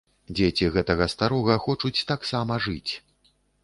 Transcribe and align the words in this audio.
Дзеці 0.37 0.69
гэтага 0.77 1.07
старога 1.15 1.59
хочуць 1.69 1.95
таксама 2.15 2.53
жыць. 2.69 2.89